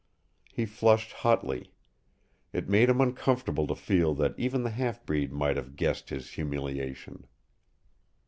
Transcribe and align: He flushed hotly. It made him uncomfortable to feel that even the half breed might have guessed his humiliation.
He 0.51 0.65
flushed 0.65 1.11
hotly. 1.13 1.73
It 2.53 2.67
made 2.67 2.89
him 2.89 2.99
uncomfortable 3.01 3.67
to 3.67 3.75
feel 3.75 4.15
that 4.15 4.33
even 4.35 4.63
the 4.63 4.71
half 4.71 5.05
breed 5.05 5.31
might 5.31 5.57
have 5.57 5.75
guessed 5.75 6.09
his 6.09 6.31
humiliation. 6.31 7.27